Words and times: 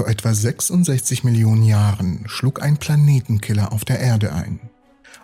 Vor 0.00 0.08
etwa 0.08 0.32
66 0.32 1.24
Millionen 1.24 1.62
Jahren 1.62 2.24
schlug 2.24 2.62
ein 2.62 2.78
Planetenkiller 2.78 3.70
auf 3.70 3.84
der 3.84 4.00
Erde 4.00 4.32
ein. 4.32 4.58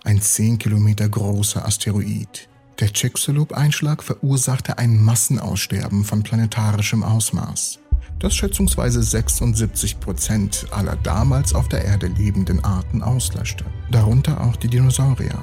Ein 0.05 0.21
10 0.21 0.59
Kilometer 0.59 1.09
großer 1.09 1.65
Asteroid. 1.65 2.47
Der 2.79 2.93
Chicxulub-Einschlag 2.93 4.03
verursachte 4.03 4.77
ein 4.77 5.03
Massenaussterben 5.03 6.05
von 6.05 6.23
planetarischem 6.23 7.03
Ausmaß, 7.03 7.79
das 8.19 8.35
schätzungsweise 8.35 9.03
76 9.03 9.99
Prozent 9.99 10.67
aller 10.73 10.97
damals 10.97 11.55
auf 11.55 11.71
der 11.71 11.83
Erde 11.83 12.09
lebenden 12.09 12.63
Arten 12.63 13.03
auslöschte, 13.03 13.65
darunter 13.91 14.43
auch 14.43 14.57
die 14.57 14.69
Dinosaurier. 14.69 15.43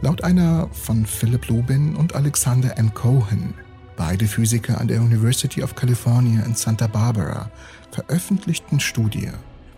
Laut 0.00 0.22
einer 0.22 0.68
von 0.70 1.06
Philip 1.06 1.48
Lubin 1.48 1.96
und 1.96 2.14
Alexander 2.14 2.78
M. 2.78 2.94
Cohen, 2.94 3.54
beide 3.96 4.26
Physiker 4.26 4.80
an 4.80 4.88
der 4.88 5.00
University 5.00 5.62
of 5.62 5.74
California 5.74 6.42
in 6.44 6.54
Santa 6.54 6.86
Barbara, 6.86 7.50
veröffentlichten 7.90 8.80
Studie 8.80 9.30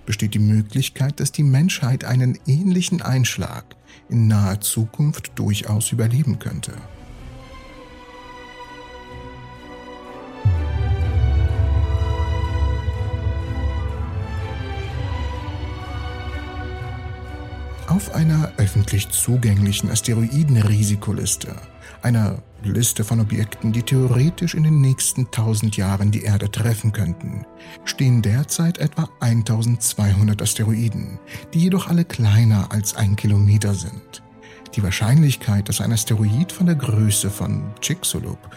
besteht 0.06 0.34
die 0.34 0.38
Möglichkeit, 0.38 1.20
dass 1.20 1.32
die 1.32 1.42
Menschheit 1.42 2.04
einen 2.04 2.38
ähnlichen 2.46 3.02
Einschlag 3.02 3.64
in 4.08 4.28
naher 4.28 4.60
Zukunft 4.60 5.32
durchaus 5.34 5.92
überleben 5.92 6.38
könnte. 6.38 6.72
Auf 17.96 18.14
einer 18.14 18.52
öffentlich 18.58 19.08
zugänglichen 19.08 19.90
Asteroidenrisikoliste, 19.90 21.56
einer 22.02 22.42
Liste 22.62 23.04
von 23.04 23.20
Objekten, 23.20 23.72
die 23.72 23.82
theoretisch 23.82 24.52
in 24.52 24.64
den 24.64 24.82
nächsten 24.82 25.22
1000 25.24 25.78
Jahren 25.78 26.10
die 26.10 26.20
Erde 26.20 26.50
treffen 26.50 26.92
könnten, 26.92 27.46
stehen 27.86 28.20
derzeit 28.20 28.76
etwa 28.76 29.08
1200 29.20 30.42
Asteroiden, 30.42 31.18
die 31.54 31.60
jedoch 31.60 31.88
alle 31.88 32.04
kleiner 32.04 32.70
als 32.70 32.94
ein 32.94 33.16
Kilometer 33.16 33.72
sind. 33.72 34.22
Die 34.74 34.82
Wahrscheinlichkeit, 34.82 35.70
dass 35.70 35.80
ein 35.80 35.92
Asteroid 35.92 36.52
von 36.52 36.66
der 36.66 36.74
Größe 36.74 37.30
von 37.30 37.72
Chicxulub, 37.80 38.50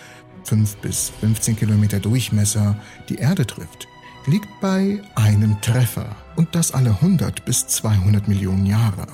5 0.43 0.75
bis 0.81 1.13
15 1.21 1.55
Kilometer 1.55 2.01
Durchmesser, 2.01 2.75
die 3.07 3.15
Erde 3.15 3.47
trifft, 3.47 3.87
liegt 4.25 4.49
bei 4.59 5.01
einem 5.15 5.61
Treffer 5.61 6.13
und 6.35 6.53
das 6.53 6.73
alle 6.73 6.89
100 6.89 7.45
bis 7.45 7.67
200 7.67 8.27
Millionen 8.27 8.65
Jahre. 8.65 9.07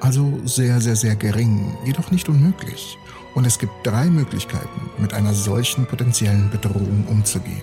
Also 0.00 0.40
sehr, 0.44 0.80
sehr, 0.80 0.96
sehr 0.96 1.16
gering, 1.16 1.76
jedoch 1.84 2.10
nicht 2.10 2.28
unmöglich. 2.28 2.98
Und 3.34 3.46
es 3.46 3.58
gibt 3.58 3.72
drei 3.84 4.06
Möglichkeiten, 4.06 4.90
mit 4.98 5.14
einer 5.14 5.32
solchen 5.32 5.86
potenziellen 5.86 6.50
Bedrohung 6.50 7.06
umzugehen. 7.08 7.62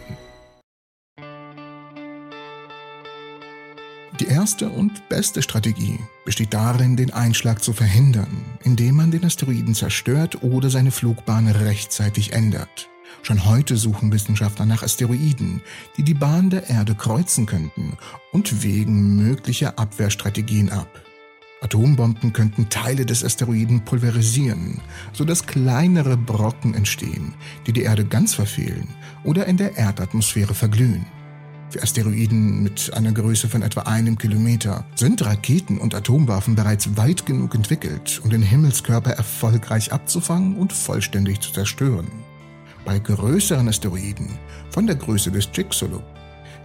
Die 4.20 4.28
erste 4.28 4.70
und 4.70 5.08
beste 5.08 5.42
Strategie 5.42 5.98
besteht 6.26 6.54
darin, 6.54 6.98
den 6.98 7.14
Einschlag 7.14 7.64
zu 7.64 7.72
verhindern, 7.72 8.44
indem 8.64 8.96
man 8.96 9.12
den 9.12 9.23
Asteroiden 9.23 9.76
zerstört 9.76 10.44
oder 10.44 10.70
seine 10.70 10.92
Flugbahn 10.92 11.48
rechtzeitig 11.48 12.34
ändert. 12.34 12.90
Schon 13.22 13.46
heute 13.46 13.78
suchen 13.78 14.12
Wissenschaftler 14.12 14.66
nach 14.66 14.84
Asteroiden, 14.84 15.62
die 15.96 16.04
die 16.04 16.14
Bahn 16.14 16.50
der 16.50 16.70
Erde 16.70 16.96
kreuzen 16.96 17.46
könnten 17.46 17.98
und 18.34 18.62
wägen 18.62 19.16
mögliche 19.16 19.78
Abwehrstrategien 19.78 20.70
ab. 20.70 21.02
Atombomben 21.62 22.32
könnten 22.34 22.70
Teile 22.70 23.06
des 23.06 23.24
Asteroiden 23.24 23.84
pulverisieren, 23.84 24.82
sodass 25.14 25.46
kleinere 25.46 26.16
Brocken 26.16 26.74
entstehen, 26.74 27.34
die 27.68 27.74
die 27.74 27.84
Erde 27.84 28.06
ganz 28.06 28.34
verfehlen 28.34 28.88
oder 29.24 29.46
in 29.46 29.58
der 29.58 29.78
Erdatmosphäre 29.78 30.54
verglühen. 30.54 31.06
Für 31.70 31.84
Asteroiden 31.84 32.64
mit 32.64 32.92
einer 32.96 33.12
Größe 33.12 33.48
von 33.48 33.62
etwa 33.62 33.82
einem 33.82 34.18
Kilometer 34.18 34.86
sind 34.96 35.24
Raketen 35.24 35.78
und 35.78 35.94
Atomwaffen 35.94 36.56
bereits 36.56 36.98
weit 36.98 37.28
genug 37.28 37.54
entwickelt, 37.54 38.22
um 38.23 38.32
den 38.32 38.42
Himmelskörper 38.42 39.12
erfolgreich 39.12 39.94
abzufangen 39.94 40.56
und 40.56 40.73
vollständig 40.73 41.42
zu 41.42 41.54
zerstören. 41.54 42.08
Bei 42.86 42.98
größeren 42.98 43.67
Asteroiden, 43.67 44.39
von 44.72 44.88
der 44.88 44.95
Größe 44.95 45.30
des 45.30 45.52
Chicxulub, 45.52 46.04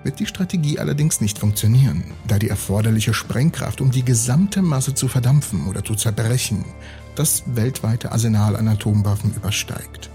wird 0.05 0.21
die 0.21 0.27
Strategie 0.27 0.79
allerdings 0.79 1.21
nicht 1.21 1.39
funktionieren, 1.39 2.05
da 2.29 2.39
die 2.39 2.49
erforderliche 2.49 3.15
Sprengkraft, 3.15 3.81
um 3.81 3.91
die 3.91 4.05
gesamte 4.05 4.63
Masse 4.63 4.95
zu 4.95 5.09
verdampfen 5.09 5.67
oder 5.67 5.83
zu 5.83 5.95
zerbrechen, 5.95 6.65
das 7.17 7.43
weltweite 7.47 8.13
Arsenal 8.13 8.57
an 8.57 8.69
Atomwaffen 8.69 9.35
übersteigt. 9.35 10.11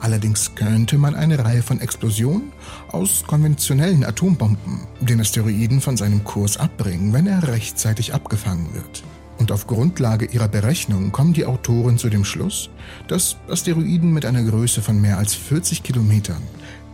Allerdings 0.00 0.54
könnte 0.54 0.98
man 0.98 1.14
eine 1.14 1.38
Reihe 1.38 1.62
von 1.62 1.80
Explosionen 1.80 2.52
aus 2.90 3.24
konventionellen 3.26 4.04
Atombomben 4.04 4.86
den 5.00 5.20
Asteroiden 5.20 5.80
von 5.80 5.96
seinem 5.96 6.24
Kurs 6.24 6.56
abbringen, 6.56 7.12
wenn 7.12 7.26
er 7.26 7.48
rechtzeitig 7.48 8.12
abgefangen 8.12 8.74
wird. 8.74 9.02
Und 9.38 9.50
auf 9.50 9.66
Grundlage 9.66 10.26
ihrer 10.26 10.48
Berechnungen 10.48 11.10
kommen 11.10 11.32
die 11.32 11.46
Autoren 11.46 11.98
zu 11.98 12.08
dem 12.08 12.24
Schluss, 12.24 12.70
dass 13.08 13.36
Asteroiden 13.48 14.12
mit 14.12 14.24
einer 14.26 14.42
Größe 14.42 14.80
von 14.80 15.00
mehr 15.00 15.18
als 15.18 15.34
40 15.34 15.82
Kilometern 15.82 16.42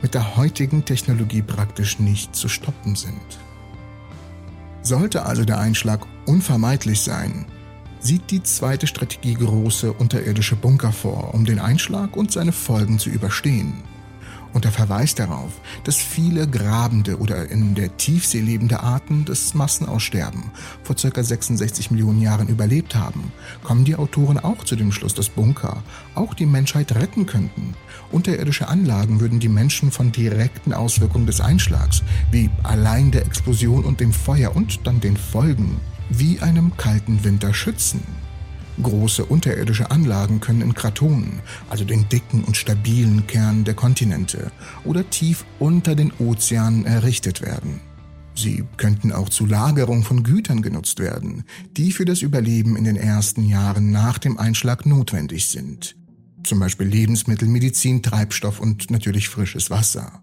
mit 0.02 0.14
der 0.14 0.36
heutigen 0.36 0.84
Technologie 0.84 1.42
praktisch 1.42 1.98
nicht 1.98 2.34
zu 2.34 2.48
stoppen 2.48 2.96
sind. 2.96 3.38
Sollte 4.82 5.26
also 5.26 5.44
der 5.44 5.58
Einschlag 5.58 6.06
unvermeidlich 6.26 7.00
sein, 7.00 7.46
sieht 7.98 8.30
die 8.30 8.42
zweite 8.42 8.86
Strategie 8.86 9.34
große 9.34 9.92
unterirdische 9.92 10.56
Bunker 10.56 10.92
vor, 10.92 11.34
um 11.34 11.44
den 11.44 11.58
Einschlag 11.58 12.16
und 12.16 12.32
seine 12.32 12.52
Folgen 12.52 12.98
zu 12.98 13.10
überstehen 13.10 13.82
und 14.52 14.64
er 14.64 14.72
verweist 14.72 15.18
darauf, 15.18 15.50
dass 15.84 15.96
viele 15.96 16.48
grabende 16.48 17.18
oder 17.18 17.50
in 17.50 17.74
der 17.74 17.96
Tiefsee 17.96 18.40
lebende 18.40 18.80
Arten 18.80 19.24
das 19.24 19.54
Massenaussterben 19.54 20.50
vor 20.82 20.96
ca. 20.96 21.22
66 21.22 21.90
Millionen 21.90 22.20
Jahren 22.20 22.48
überlebt 22.48 22.94
haben, 22.94 23.32
kommen 23.62 23.84
die 23.84 23.96
Autoren 23.96 24.38
auch 24.38 24.64
zu 24.64 24.76
dem 24.76 24.92
Schluss, 24.92 25.14
dass 25.14 25.28
Bunker 25.28 25.82
auch 26.14 26.34
die 26.34 26.46
Menschheit 26.46 26.94
retten 26.94 27.26
könnten. 27.26 27.74
Unterirdische 28.12 28.68
Anlagen 28.68 29.20
würden 29.20 29.40
die 29.40 29.48
Menschen 29.48 29.90
von 29.90 30.12
direkten 30.12 30.72
Auswirkungen 30.72 31.26
des 31.26 31.40
Einschlags, 31.40 32.02
wie 32.30 32.50
allein 32.62 33.10
der 33.10 33.26
Explosion 33.26 33.84
und 33.84 34.00
dem 34.00 34.12
Feuer 34.12 34.54
und 34.54 34.86
dann 34.86 35.00
den 35.00 35.16
Folgen, 35.16 35.80
wie 36.08 36.40
einem 36.40 36.76
kalten 36.76 37.24
Winter 37.24 37.54
schützen. 37.54 38.02
Große 38.82 39.24
unterirdische 39.24 39.90
Anlagen 39.90 40.40
können 40.40 40.62
in 40.62 40.74
Kratonen, 40.74 41.40
also 41.68 41.84
den 41.84 42.08
dicken 42.08 42.44
und 42.44 42.56
stabilen 42.56 43.26
Kern 43.26 43.64
der 43.64 43.74
Kontinente, 43.74 44.50
oder 44.84 45.08
tief 45.08 45.44
unter 45.58 45.94
den 45.94 46.12
Ozeanen 46.18 46.86
errichtet 46.86 47.42
werden. 47.42 47.80
Sie 48.34 48.64
könnten 48.76 49.12
auch 49.12 49.28
zur 49.28 49.48
Lagerung 49.48 50.02
von 50.02 50.22
Gütern 50.22 50.62
genutzt 50.62 50.98
werden, 50.98 51.44
die 51.76 51.92
für 51.92 52.04
das 52.04 52.22
Überleben 52.22 52.76
in 52.76 52.84
den 52.84 52.96
ersten 52.96 53.44
Jahren 53.44 53.90
nach 53.90 54.18
dem 54.18 54.38
Einschlag 54.38 54.86
notwendig 54.86 55.46
sind. 55.46 55.96
Zum 56.44 56.58
Beispiel 56.58 56.86
Lebensmittel, 56.86 57.48
Medizin, 57.48 58.02
Treibstoff 58.02 58.60
und 58.60 58.90
natürlich 58.90 59.28
frisches 59.28 59.68
Wasser. 59.68 60.22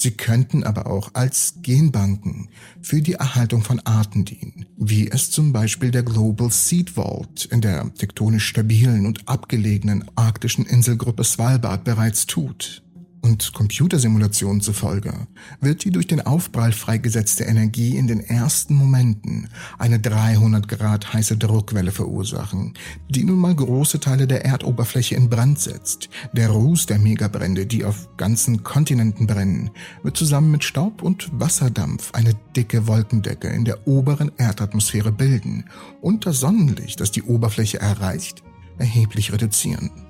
Sie 0.00 0.12
könnten 0.12 0.62
aber 0.62 0.86
auch 0.86 1.10
als 1.14 1.54
Genbanken 1.60 2.48
für 2.80 3.02
die 3.02 3.14
Erhaltung 3.14 3.62
von 3.62 3.80
Arten 3.80 4.24
dienen, 4.24 4.66
wie 4.76 5.10
es 5.10 5.32
zum 5.32 5.52
Beispiel 5.52 5.90
der 5.90 6.04
Global 6.04 6.50
Seed 6.52 6.90
Vault 6.90 7.46
in 7.46 7.60
der 7.60 7.92
tektonisch 7.94 8.46
stabilen 8.46 9.06
und 9.06 9.28
abgelegenen 9.28 10.04
arktischen 10.14 10.66
Inselgruppe 10.66 11.24
Svalbard 11.24 11.82
bereits 11.82 12.26
tut 12.26 12.84
und 13.28 13.52
Computersimulationen 13.52 14.62
zufolge 14.62 15.12
wird 15.60 15.84
die 15.84 15.90
durch 15.90 16.06
den 16.06 16.22
Aufprall 16.22 16.72
freigesetzte 16.72 17.44
Energie 17.44 17.96
in 17.96 18.06
den 18.06 18.20
ersten 18.20 18.74
Momenten 18.74 19.48
eine 19.78 20.00
300 20.00 20.66
Grad 20.66 21.12
heiße 21.12 21.36
Druckwelle 21.36 21.92
verursachen, 21.92 22.74
die 23.08 23.24
nun 23.24 23.38
mal 23.38 23.54
große 23.54 24.00
Teile 24.00 24.26
der 24.26 24.44
Erdoberfläche 24.44 25.14
in 25.14 25.28
Brand 25.28 25.58
setzt. 25.60 26.08
Der 26.32 26.48
Ruß 26.48 26.86
der 26.86 26.98
Megabrände, 26.98 27.66
die 27.66 27.84
auf 27.84 28.08
ganzen 28.16 28.62
Kontinenten 28.64 29.26
brennen, 29.26 29.70
wird 30.02 30.16
zusammen 30.16 30.50
mit 30.50 30.64
Staub 30.64 31.02
und 31.02 31.28
Wasserdampf 31.32 32.12
eine 32.14 32.34
dicke 32.56 32.86
Wolkendecke 32.86 33.48
in 33.48 33.64
der 33.64 33.86
oberen 33.86 34.32
Erdatmosphäre 34.38 35.12
bilden 35.12 35.64
und 36.00 36.24
das 36.24 36.40
Sonnenlicht, 36.40 37.00
das 37.00 37.10
die 37.10 37.22
Oberfläche 37.22 37.78
erreicht, 37.78 38.42
erheblich 38.78 39.32
reduzieren. 39.32 40.07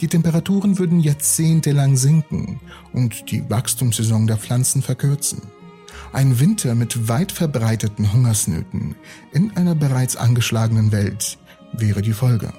Die 0.00 0.08
Temperaturen 0.08 0.78
würden 0.78 1.00
jahrzehntelang 1.00 1.96
sinken 1.96 2.60
und 2.92 3.30
die 3.30 3.48
Wachstumssaison 3.48 4.26
der 4.26 4.36
Pflanzen 4.36 4.82
verkürzen. 4.82 5.42
Ein 6.12 6.38
Winter 6.40 6.74
mit 6.74 7.08
weit 7.08 7.32
verbreiteten 7.32 8.12
Hungersnöten 8.12 8.94
in 9.32 9.56
einer 9.56 9.74
bereits 9.74 10.16
angeschlagenen 10.16 10.92
Welt 10.92 11.38
wäre 11.72 12.02
die 12.02 12.12
Folge. 12.12 12.52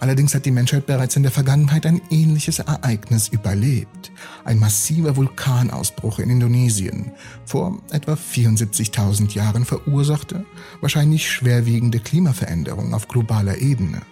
Allerdings 0.00 0.34
hat 0.34 0.44
die 0.44 0.50
Menschheit 0.50 0.86
bereits 0.86 1.16
in 1.16 1.22
der 1.22 1.32
Vergangenheit 1.32 1.86
ein 1.86 2.02
ähnliches 2.10 2.58
Ereignis 2.58 3.28
überlebt. 3.28 4.12
Ein 4.44 4.58
massiver 4.58 5.16
Vulkanausbruch 5.16 6.18
in 6.18 6.30
Indonesien 6.30 7.12
vor 7.44 7.78
etwa 7.90 8.14
74.000 8.14 9.32
Jahren 9.32 9.64
verursachte 9.64 10.44
wahrscheinlich 10.80 11.30
schwerwiegende 11.30 12.00
Klimaveränderungen 12.00 12.94
auf 12.94 13.08
globaler 13.08 13.58
Ebene. 13.58 14.02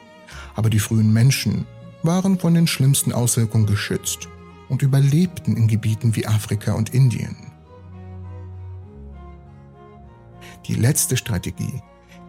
Aber 0.55 0.71
die 0.71 0.79
frühen 0.79 1.13
Menschen 1.13 1.67
waren 2.05 2.39
von 2.39 2.55
den 2.55 2.67
schlimmsten 2.67 3.13
Auswirkungen 3.13 3.67
geschützt 3.67 4.29
und 4.69 4.83
überlebten 4.83 5.57
in 5.57 5.67
Gebieten 5.67 6.15
wie 6.17 6.27
Afrika 6.27 6.73
und 6.73 6.95
Indien. 6.95 7.37
Die 10.67 10.75
letzte 10.75 11.17
Strategie, 11.17 11.83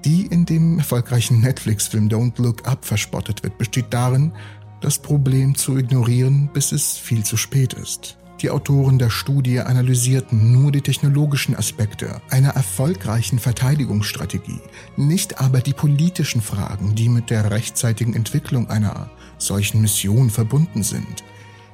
die 0.03 0.25
in 0.25 0.45
dem 0.45 0.79
erfolgreichen 0.79 1.39
Netflix-Film 1.39 2.09
Don't 2.09 2.41
Look 2.41 2.67
Up 2.67 2.85
verspottet 2.85 3.43
wird, 3.43 3.57
besteht 3.57 3.87
darin, 3.89 4.33
das 4.81 4.99
Problem 4.99 5.55
zu 5.55 5.77
ignorieren, 5.77 6.49
bis 6.53 6.71
es 6.71 6.97
viel 6.97 7.23
zu 7.23 7.37
spät 7.37 7.73
ist. 7.73 8.17
Die 8.41 8.49
Autoren 8.49 8.99
der 8.99 9.09
Studie 9.09 9.61
analysierten 9.61 10.51
nur 10.51 10.71
die 10.71 10.81
technologischen 10.81 11.55
Aspekte 11.55 12.21
einer 12.29 12.49
erfolgreichen 12.49 13.39
Verteidigungsstrategie, 13.39 14.59
nicht 14.97 15.39
aber 15.39 15.61
die 15.61 15.73
politischen 15.73 16.41
Fragen, 16.41 16.95
die 16.95 17.07
mit 17.07 17.29
der 17.29 17.49
rechtzeitigen 17.49 18.13
Entwicklung 18.13 18.69
einer 18.69 19.09
solchen 19.37 19.81
Mission 19.81 20.29
verbunden 20.29 20.83
sind. 20.83 21.23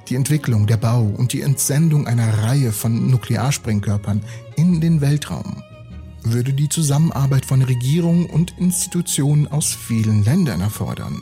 Die 0.08 0.14
Entwicklung, 0.14 0.66
der 0.66 0.76
Bau 0.76 1.02
und 1.02 1.32
die 1.32 1.42
Entsendung 1.42 2.06
einer 2.06 2.44
Reihe 2.44 2.70
von 2.70 3.10
Nuklearsprengkörpern 3.10 4.22
in 4.56 4.80
den 4.80 5.00
Weltraum 5.00 5.62
würde 6.24 6.52
die 6.52 6.68
Zusammenarbeit 6.68 7.44
von 7.44 7.62
Regierungen 7.62 8.26
und 8.26 8.56
Institutionen 8.58 9.48
aus 9.48 9.74
vielen 9.74 10.24
Ländern 10.24 10.60
erfordern. 10.60 11.20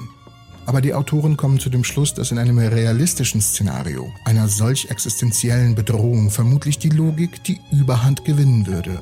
Aber 0.71 0.81
die 0.81 0.95
Autoren 0.95 1.37
kommen 1.37 1.59
zu 1.59 1.69
dem 1.69 1.83
Schluss, 1.83 2.15
dass 2.15 2.31
in 2.31 2.39
einem 2.39 2.57
realistischen 2.57 3.41
Szenario 3.41 4.13
einer 4.25 4.47
solch 4.47 4.89
existenziellen 4.89 5.75
Bedrohung 5.75 6.31
vermutlich 6.31 6.79
die 6.79 6.91
Logik 6.91 7.43
die 7.43 7.59
Überhand 7.73 8.25
gewinnen 8.25 8.69
würde. 8.69 9.01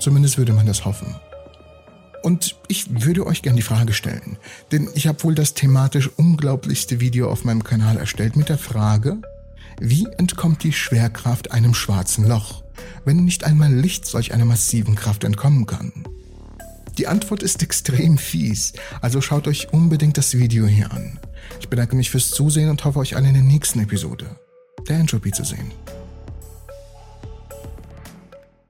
Zumindest 0.00 0.38
würde 0.38 0.54
man 0.54 0.64
das 0.64 0.86
hoffen. 0.86 1.14
Und 2.22 2.56
ich 2.66 3.04
würde 3.04 3.26
euch 3.26 3.42
gern 3.42 3.56
die 3.56 3.60
Frage 3.60 3.92
stellen, 3.92 4.38
denn 4.70 4.88
ich 4.94 5.06
habe 5.06 5.22
wohl 5.22 5.34
das 5.34 5.52
thematisch 5.52 6.08
unglaublichste 6.16 6.98
Video 6.98 7.30
auf 7.30 7.44
meinem 7.44 7.62
Kanal 7.62 7.98
erstellt 7.98 8.34
mit 8.34 8.48
der 8.48 8.56
Frage, 8.56 9.18
wie 9.82 10.06
entkommt 10.16 10.62
die 10.62 10.72
Schwerkraft 10.72 11.52
einem 11.52 11.74
schwarzen 11.74 12.26
Loch, 12.26 12.64
wenn 13.04 13.22
nicht 13.22 13.44
einmal 13.44 13.70
Licht 13.70 14.06
solch 14.06 14.32
einer 14.32 14.46
massiven 14.46 14.94
Kraft 14.94 15.24
entkommen 15.24 15.66
kann? 15.66 15.92
Die 16.98 17.06
Antwort 17.06 17.42
ist 17.42 17.62
extrem 17.62 18.18
fies, 18.18 18.72
also 19.00 19.20
schaut 19.20 19.48
euch 19.48 19.72
unbedingt 19.72 20.18
das 20.18 20.36
Video 20.36 20.66
hier 20.66 20.92
an. 20.92 21.18
Ich 21.60 21.68
bedanke 21.68 21.96
mich 21.96 22.10
fürs 22.10 22.30
Zusehen 22.30 22.70
und 22.70 22.84
hoffe 22.84 22.98
euch 22.98 23.16
alle 23.16 23.28
in 23.28 23.34
der 23.34 23.42
nächsten 23.42 23.80
Episode 23.80 24.36
der 24.88 24.98
Entropy 24.98 25.30
zu 25.30 25.44
sehen. 25.44 25.70